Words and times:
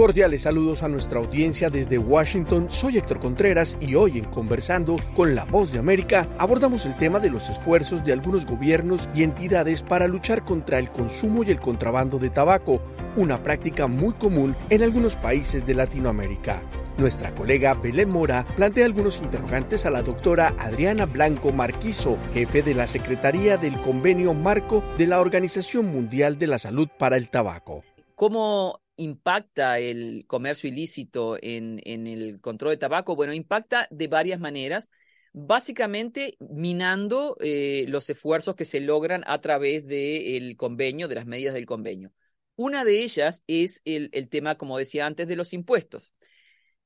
Cordiales 0.00 0.40
saludos 0.40 0.82
a 0.82 0.88
nuestra 0.88 1.18
audiencia 1.18 1.68
desde 1.68 1.98
Washington. 1.98 2.70
Soy 2.70 2.96
Héctor 2.96 3.20
Contreras 3.20 3.76
y 3.82 3.96
hoy 3.96 4.16
en 4.16 4.24
Conversando 4.24 4.96
con 5.14 5.34
la 5.34 5.44
Voz 5.44 5.72
de 5.72 5.78
América 5.78 6.26
abordamos 6.38 6.86
el 6.86 6.96
tema 6.96 7.20
de 7.20 7.28
los 7.28 7.50
esfuerzos 7.50 8.02
de 8.02 8.14
algunos 8.14 8.46
gobiernos 8.46 9.10
y 9.14 9.24
entidades 9.24 9.82
para 9.82 10.08
luchar 10.08 10.42
contra 10.42 10.78
el 10.78 10.90
consumo 10.90 11.44
y 11.44 11.50
el 11.50 11.60
contrabando 11.60 12.18
de 12.18 12.30
tabaco, 12.30 12.80
una 13.14 13.42
práctica 13.42 13.88
muy 13.88 14.14
común 14.14 14.56
en 14.70 14.82
algunos 14.82 15.16
países 15.16 15.66
de 15.66 15.74
Latinoamérica. 15.74 16.62
Nuestra 16.96 17.34
colega 17.34 17.74
Belén 17.74 18.08
Mora 18.08 18.46
plantea 18.56 18.86
algunos 18.86 19.18
interrogantes 19.18 19.84
a 19.84 19.90
la 19.90 20.00
doctora 20.00 20.54
Adriana 20.58 21.04
Blanco 21.04 21.52
Marquizo, 21.52 22.16
jefe 22.32 22.62
de 22.62 22.72
la 22.72 22.86
Secretaría 22.86 23.58
del 23.58 23.78
Convenio 23.82 24.32
Marco 24.32 24.82
de 24.96 25.06
la 25.06 25.20
Organización 25.20 25.92
Mundial 25.92 26.38
de 26.38 26.46
la 26.46 26.58
Salud 26.58 26.88
para 26.98 27.18
el 27.18 27.28
Tabaco. 27.28 27.82
¿Cómo 28.14 28.80
impacta 29.00 29.78
el 29.78 30.24
comercio 30.26 30.68
ilícito 30.68 31.38
en, 31.40 31.80
el 31.84 32.40
control 32.40 32.72
de 32.72 32.76
tabaco? 32.76 33.16
Bueno, 33.16 33.32
impacta 33.32 33.88
de 33.90 34.08
varias 34.08 34.40
maneras, 34.40 34.90
básicamente 35.32 36.36
minando 36.38 37.36
eh, 37.40 37.86
los 37.88 38.10
esfuerzos 38.10 38.54
que 38.56 38.64
se 38.64 38.80
logran 38.80 39.22
a 39.26 39.40
través 39.40 39.86
del 39.86 40.56
convenio, 40.56 41.08
de 41.08 41.14
las 41.14 41.26
medidas 41.26 41.54
del 41.54 41.66
convenio. 41.66 42.12
Una 42.56 42.84
de 42.84 43.02
ellas 43.02 43.42
es 43.46 43.80
el, 43.84 44.10
tema, 44.28 44.56
como 44.56 44.76
decía 44.76 45.06
antes, 45.06 45.26
de 45.26 45.36
los 45.36 45.52
impuestos. 45.54 46.12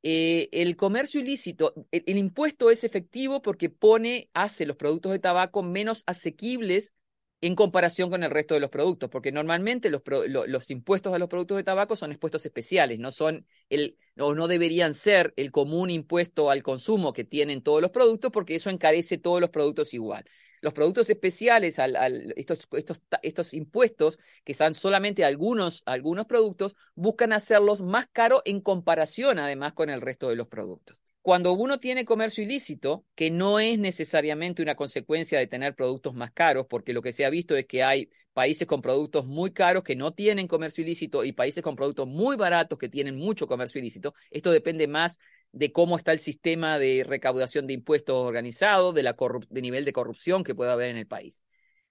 Eh, 0.02 0.48
el 0.52 0.76
comercio 0.76 1.20
ilícito, 1.20 1.74
el, 1.90 2.16
impuesto 2.16 2.70
es 2.70 2.84
efectivo 2.84 3.42
porque 3.42 3.70
pone, 3.70 4.30
hace 4.34 4.66
los 4.66 4.76
productos 4.76 5.12
de 5.12 5.18
tabaco 5.18 5.62
menos 5.62 6.04
asequibles 6.06 6.94
en 7.46 7.54
comparación 7.54 8.08
con 8.08 8.22
el 8.22 8.30
resto 8.30 8.54
de 8.54 8.60
los 8.60 8.70
productos, 8.70 9.10
porque 9.10 9.30
normalmente 9.30 9.90
los, 9.90 10.00
impuestos 10.70 11.12
a 11.12 11.18
los 11.18 11.28
productos 11.28 11.58
de 11.58 11.62
tabaco 11.62 11.94
son 11.94 12.10
impuestos 12.10 12.46
especiales, 12.46 12.98
no 12.98 13.10
son 13.10 13.46
el, 13.68 13.98
o 14.18 14.34
no 14.34 14.48
deberían 14.48 14.94
ser 14.94 15.34
el 15.36 15.52
común 15.52 15.90
impuesto 15.90 16.50
al 16.50 16.62
consumo 16.62 17.12
que 17.12 17.24
tienen 17.24 17.62
todos 17.62 17.82
los 17.82 17.90
productos, 17.90 18.30
porque 18.32 18.54
eso 18.54 18.70
encarece 18.70 19.18
todos 19.18 19.42
los 19.42 19.50
productos 19.50 19.92
igual. 19.92 20.24
Los 20.62 20.72
productos 20.72 21.10
especiales, 21.10 21.78
al, 21.78 22.32
estos, 22.36 22.66
estos, 22.72 23.02
estos, 23.22 23.52
impuestos, 23.52 24.18
que 24.42 24.54
son 24.54 24.74
solamente 24.74 25.22
algunos, 25.22 25.82
algunos 25.84 26.24
productos, 26.24 26.74
buscan 26.94 27.34
hacerlos 27.34 27.82
más 27.82 28.06
caros 28.06 28.40
en 28.46 28.62
comparación 28.62 29.38
además 29.38 29.74
con 29.74 29.90
el 29.90 30.00
resto 30.00 30.30
de 30.30 30.36
los 30.36 30.48
productos. 30.48 31.03
Cuando 31.24 31.54
uno 31.54 31.80
tiene 31.80 32.04
comercio 32.04 32.44
ilícito, 32.44 33.06
que 33.14 33.30
no 33.30 33.58
es 33.58 33.78
necesariamente 33.78 34.60
una 34.60 34.74
consecuencia 34.74 35.38
de 35.38 35.46
tener 35.46 35.74
productos 35.74 36.12
más 36.12 36.30
caros, 36.32 36.66
porque 36.68 36.92
lo 36.92 37.00
que 37.00 37.14
se 37.14 37.24
ha 37.24 37.30
visto 37.30 37.56
es 37.56 37.64
que 37.64 37.82
hay 37.82 38.10
países 38.34 38.68
con 38.68 38.82
productos 38.82 39.24
muy 39.24 39.50
caros 39.50 39.84
que 39.84 39.96
no 39.96 40.12
tienen 40.12 40.46
comercio 40.46 40.84
ilícito 40.84 41.24
y 41.24 41.32
países 41.32 41.64
con 41.64 41.76
productos 41.76 42.06
muy 42.06 42.36
baratos 42.36 42.78
que 42.78 42.90
tienen 42.90 43.16
mucho 43.16 43.46
comercio 43.46 43.78
ilícito. 43.78 44.12
Esto 44.30 44.50
depende 44.50 44.86
más 44.86 45.18
de 45.50 45.72
cómo 45.72 45.96
está 45.96 46.12
el 46.12 46.18
sistema 46.18 46.78
de 46.78 47.04
recaudación 47.08 47.66
de 47.66 47.72
impuestos 47.72 48.16
organizado, 48.16 48.92
de, 48.92 49.02
la 49.02 49.16
de 49.48 49.62
nivel 49.62 49.86
de 49.86 49.94
corrupción 49.94 50.44
que 50.44 50.54
pueda 50.54 50.74
haber 50.74 50.90
en 50.90 50.98
el 50.98 51.06
país. 51.06 51.42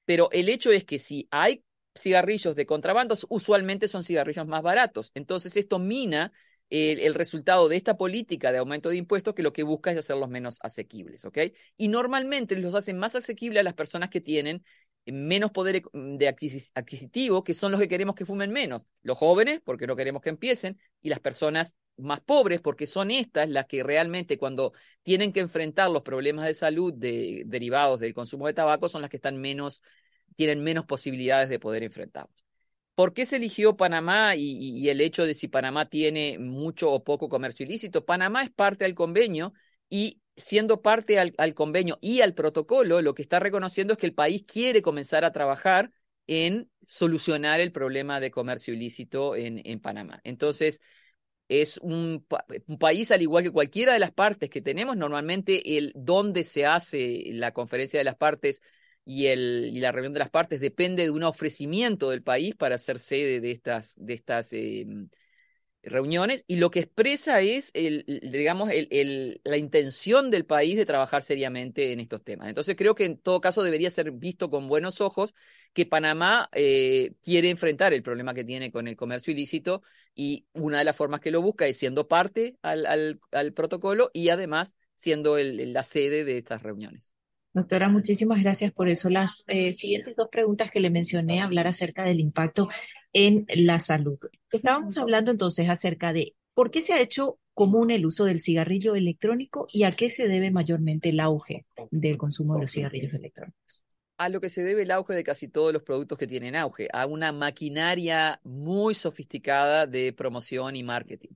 Pero 0.06 0.30
el 0.31 0.48
hecho 0.48 0.72
es 0.72 0.86
que 0.86 1.00
si 1.00 1.28
hay 1.31 1.64
cigarrillos 1.95 2.56
de 2.56 2.67
contrabando, 2.67 3.16
usualmente 3.30 3.88
son 3.88 4.04
cigarrillos 4.04 4.45
más 4.45 4.61
baratos. 4.61 5.09
Entonces 5.16 5.58
esto 5.58 5.80
mina 5.80 6.31
el, 6.74 7.14
resultado 7.14 7.70
de 7.70 7.76
esta 7.76 7.98
política 7.98 8.52
de 8.52 8.58
aumento 8.58 8.90
de 8.90 8.98
impuestos 8.98 9.36
que 9.36 9.44
lo 9.44 9.54
que 9.54 9.62
busca 9.62 9.92
es 9.92 9.98
hacerlos 9.98 10.30
menos 10.30 10.58
asequibles, 10.64 11.24
¿ok? 11.24 11.38
Y 11.78 11.88
normalmente 11.88 12.56
los 12.58 12.74
hacen 12.74 12.98
más 12.98 13.16
asequibles 13.16 13.60
a 13.60 13.64
las 13.64 13.76
personas 13.76 14.10
que 14.10 14.22
tienen 14.22 14.64
menos 15.06 15.52
poder 15.52 15.84
de 15.94 16.28
adquisitivo, 16.28 17.44
que 17.44 17.54
son 17.54 17.72
los 17.72 17.80
que 17.80 17.88
queremos 17.88 18.16
que 18.16 18.26
fumen 18.26 18.52
menos. 18.52 18.88
Los 19.04 19.20
jóvenes, 19.20 19.62
porque 19.64 19.86
no 19.86 19.96
queremos 19.96 20.24
que 20.24 20.30
empiecen, 20.30 20.80
y 21.02 21.10
las 21.10 21.20
personas 21.20 21.76
más 21.98 22.22
pobres, 22.22 22.60
porque 22.60 22.88
son 22.88 23.12
estas 23.12 23.50
las 23.50 23.68
que 23.68 23.84
realmente 23.84 24.40
cuando 24.40 24.74
tienen 25.04 25.32
que 25.32 25.42
enfrentar 25.42 25.92
los 25.92 26.02
problemas 26.02 26.45
de 26.45 26.56
salud 26.56 26.92
derivados 26.95 28.00
del 28.00 28.16
consumo 28.16 28.48
de 28.48 28.54
tabaco, 28.54 28.89
son 28.89 29.02
las 29.02 29.12
que 29.12 29.17
están 29.17 29.38
menos, 29.38 29.83
tienen 30.33 30.64
menos 30.64 30.86
posibilidades 30.86 31.50
de 31.50 31.60
poder 31.60 31.83
enfrentarlos. 31.83 32.44
¿Por 32.95 33.14
qué 33.14 33.26
se 33.26 33.37
eligió 33.37 33.76
Panamá 33.76 34.36
y, 34.36 34.87
el 34.89 35.02
hecho 35.02 35.26
de 35.26 35.33
si 35.33 35.48
Panamá 35.48 35.89
tiene 35.89 36.37
mucho 36.37 36.92
o 36.92 37.04
poco 37.04 37.27
comercio 37.27 37.65
ilícito? 37.65 38.05
Panamá 38.05 38.43
es 38.43 38.52
parte 38.52 38.86
del 38.86 38.93
convenio 38.93 39.54
y 39.89 40.21
siendo 40.36 40.81
parte 40.81 41.20
al, 41.20 41.53
convenio 41.55 41.98
y 42.02 42.21
al 42.21 42.36
protocolo, 42.36 43.02
lo 43.02 43.15
que 43.15 43.23
está 43.23 43.39
reconociendo 43.39 43.93
es 43.93 43.99
que 43.99 44.05
el 44.05 44.14
país 44.14 44.43
quiere 44.43 44.82
comenzar 44.82 45.26
a 45.26 45.32
trabajar 45.32 45.92
en 46.27 46.70
solucionar 46.86 47.59
el 47.59 47.71
problema 47.71 48.20
de 48.20 48.32
comercio 48.32 48.73
ilícito 48.73 49.36
en, 49.36 49.80
Panamá. 49.80 50.21
Entonces, 50.23 50.80
es 51.48 51.77
un, 51.80 52.26
un, 52.67 52.77
país 52.77 53.11
al 53.11 53.21
igual 53.21 53.43
que 53.43 53.52
cualquiera 53.52 53.93
de 53.93 53.99
las 53.99 54.11
partes 54.11 54.49
que 54.49 54.61
tenemos, 54.61 54.98
normalmente 54.98 55.77
el 55.77 55.92
dónde 55.95 56.43
se 56.43 56.65
hace 56.65 57.23
la 57.33 57.52
conferencia 57.53 57.99
de 57.99 58.03
las 58.05 58.15
partes 58.15 58.61
y, 59.05 59.27
el, 59.27 59.69
y 59.73 59.80
la 59.80 59.91
reunión 59.91 60.14
de 60.14 60.19
las 60.19 60.30
partes 60.30 60.59
depende 60.59 61.03
de 61.03 61.11
un 61.11 61.23
ofrecimiento 61.23 62.09
del 62.09 62.23
país 62.23 62.55
para 62.55 62.77
ser 62.77 62.99
sede 62.99 63.41
de 63.41 63.52
estas, 63.52 63.95
de 63.97 64.14
estas 64.14 64.53
em, 64.53 65.09
reuniones 65.83 66.45
y 66.47 66.55
lo 66.55 66.71
que 66.71 66.80
expresa 66.80 67.41
es, 67.41 67.71
el, 67.73 68.05
digamos, 68.23 68.69
el, 68.71 69.41
la 69.43 69.58
intención 69.58 70.31
del 70.31 70.45
país 70.45 70.77
de 70.77 70.86
trabajar 70.86 71.21
seriamente 71.23 71.91
en 71.91 71.99
estos 71.99 72.23
temas. 72.23 72.47
Entonces 72.47 72.75
creo 72.77 72.95
que 72.95 73.05
en 73.05 73.17
todo 73.17 73.41
caso 73.41 73.64
debería 73.64 73.91
ser 73.91 74.11
visto 74.11 74.49
con 74.49 74.67
buenos 74.69 75.02
ojos 75.02 75.33
que 75.73 75.85
Panamá 75.85 76.49
eh, 76.53 77.14
quiere 77.21 77.49
enfrentar 77.49 77.93
el 77.93 78.03
problema 78.03 78.33
que 78.33 78.45
tiene 78.45 78.71
con 78.71 78.87
el 78.87 78.95
comercio 78.95 79.33
ilícito 79.33 79.83
y 80.15 80.45
una 80.53 80.80
de 80.80 80.85
las 80.85 80.95
formas 80.95 81.20
que 81.20 81.31
lo 81.31 81.41
busca 81.41 81.67
es 81.67 81.77
siendo 81.77 82.08
parte 82.08 82.58
al, 82.61 83.20
al, 83.31 83.53
protocolo 83.53 84.09
y 84.14 84.30
además 84.30 84.77
siendo 84.95 85.37
la 85.37 85.83
sede 85.83 86.23
de 86.23 86.37
estas 86.37 86.64
reuniones. 86.64 87.13
Doctora, 87.53 87.87
muchísimas 87.87 88.41
gracias 88.41 88.71
por 88.71 88.89
eso. 88.89 89.09
Las 89.09 89.43
eh, 89.47 89.73
siguientes 89.73 90.15
dos 90.15 90.27
preguntas 90.31 90.71
que 90.71 90.80
le 90.80 90.89
mencioné, 90.89 91.41
hablar 91.41 91.67
acerca 91.67 92.03
del 92.03 92.19
impacto 92.19 92.67
en 93.14 93.45
la 93.55 93.80
salud. 93.80 94.17
Estábamos 94.52 94.97
hablando 94.97 95.30
entonces 95.30 95.69
acerca 95.69 96.14
de 96.14 96.33
por 96.55 96.71
qué 96.71 96.81
se 96.81 96.93
ha 96.93 97.02
hecho 97.02 97.37
común 97.53 97.91
el 97.91 98.08
uso 98.08 98.25
del 98.25 98.41
cigarrillo 98.41 98.95
electrónico 98.95 99.67
y 99.71 99.83
a 99.83 99.91
qué 99.91 100.09
se 100.09 100.27
debe 100.27 100.49
mayormente 100.49 101.09
el 101.09 101.19
auge 101.19 101.67
del 101.91 102.17
consumo 102.17 102.55
de 102.55 102.61
los 102.61 102.71
cigarrillos 102.71 103.14
electrónicos. 103.14 103.83
A 104.17 104.30
lo 104.30 104.41
que 104.41 104.49
se 104.49 104.64
debe 104.64 104.83
el 104.83 104.91
auge 104.91 105.14
de 105.14 105.23
casi 105.23 105.47
todos 105.47 105.71
los 105.73 105.83
productos 105.83 106.17
que 106.17 106.27
tienen 106.27 106.55
auge, 106.55 106.87
a 106.91 107.05
una 107.05 107.31
maquinaria 107.31 108.39
muy 108.43 108.95
sofisticada 108.95 109.85
de 109.85 110.14
promoción 110.14 110.75
y 110.75 110.81
marketing. 110.81 111.35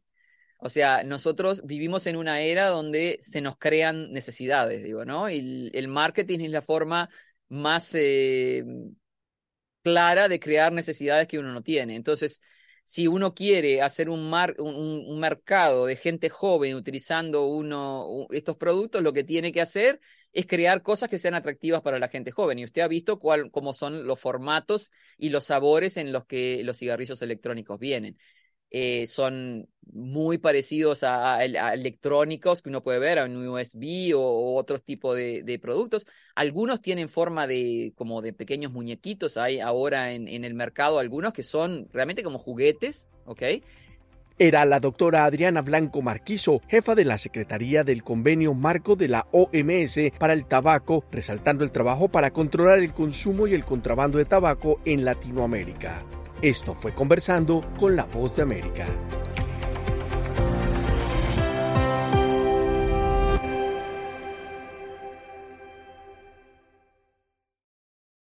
O 0.60 0.70
sea, 0.70 1.04
nosotros 1.04 1.62
vivimos 1.66 2.08
en 2.08 2.16
una 2.18 2.42
era 2.42 2.68
donde 2.68 3.18
se 3.22 3.42
nos 3.42 3.58
crean 3.58 4.12
necesidades, 4.12 4.84
digo, 4.84 5.06
¿no? 5.06 5.30
Y 5.30 5.70
el 5.74 5.88
marketing 5.88 6.40
es 6.40 6.52
la 6.52 6.62
forma 6.62 7.10
más 7.50 7.94
eh, 7.96 8.64
clara 9.84 10.28
de 10.28 10.40
crear 10.40 10.74
necesidades 10.74 11.28
que 11.28 11.40
uno 11.40 11.54
no 11.54 11.62
tiene. 11.62 11.96
Entonces, 11.96 12.42
si 12.84 13.08
uno 13.08 13.34
quiere 13.34 13.82
hacer 13.82 14.10
un, 14.10 14.34
un, 14.60 15.20
mercado 15.20 15.86
de 15.86 15.96
gente 15.96 16.30
joven 16.30 16.76
utilizando 16.76 17.46
uno, 17.48 18.28
estos 18.32 18.58
productos, 18.58 19.04
lo 19.04 19.14
que 19.14 19.24
tiene 19.24 19.52
que 19.52 19.62
hacer 19.62 20.00
es 20.34 20.46
crear 20.48 20.82
cosas 20.84 21.10
que 21.10 21.20
sean 21.20 21.36
atractivas 21.36 21.82
para 21.82 22.00
la 22.00 22.08
gente 22.10 22.32
joven. 22.32 22.60
Y 22.60 22.66
usted 22.66 22.82
ha 22.82 22.88
visto 22.88 23.20
cuál, 23.20 23.52
cómo 23.52 23.74
son 23.74 24.08
los 24.08 24.20
formatos 24.20 24.92
y 25.18 25.30
los 25.30 25.46
sabores 25.46 25.98
en 25.98 26.12
los 26.12 26.26
que 26.26 26.62
los 26.64 26.78
cigarrillos 26.78 27.22
electrónicos 27.22 27.80
vienen. 27.80 28.18
Eh, 28.72 29.08
son 29.08 29.68
muy 29.94 30.38
parecidos 30.38 31.04
a, 31.04 31.44
electrónicos 31.44 32.62
que 32.62 32.70
uno 32.70 32.84
puede 32.84 33.00
ver, 33.00 33.20
a 33.20 33.26
un 33.26 33.48
USB 33.48 34.14
o, 34.16 34.56
otros 34.56 34.84
tipos 34.84 35.16
de, 35.16 35.60
productos. 35.62 36.08
Algunos 36.36 36.82
tienen 36.82 37.10
forma 37.10 37.48
de 37.48 37.94
como 37.96 38.22
de 38.22 38.34
pequeños 38.34 38.72
muñequitos. 38.72 39.38
Hay 39.38 39.60
ahora 39.60 40.14
en, 40.14 40.28
en 40.28 40.44
el 40.44 40.54
mercado 40.54 41.00
algunos 41.00 41.34
que 41.34 41.44
son 41.44 41.88
realmente 41.94 42.24
como 42.24 42.40
juguetes, 42.40 43.10
¿ok? 43.26 43.44
Era 44.40 44.66
la 44.66 44.80
doctora 44.80 45.26
Adriana 45.26 45.64
Blanco 45.64 46.04
Marquizo, 46.04 46.62
jefa 46.68 46.94
de 46.94 47.06
la 47.06 47.18
Secretaría 47.18 47.84
del 47.84 48.04
Convenio 48.04 48.54
Marco 48.54 48.96
de 48.96 49.08
la 49.08 49.26
OMS 49.32 50.12
para 50.20 50.34
el 50.34 50.46
tabaco, 50.46 51.04
resaltando 51.12 51.64
el 51.64 51.72
trabajo 51.72 52.08
para 52.08 52.30
controlar 52.30 52.78
el 52.78 52.94
consumo 52.94 53.48
y 53.48 53.56
el 53.56 53.66
contrabando 53.66 54.20
de 54.20 54.26
tabaco 54.26 54.80
en 54.86 55.06
Latinoamérica. 55.06 56.04
Esto 56.42 56.76
fue 56.76 56.94
Conversando 56.94 57.64
con 57.80 57.96
la 57.96 58.04
Voz 58.04 58.36
de 58.36 58.44
América. 58.44 58.86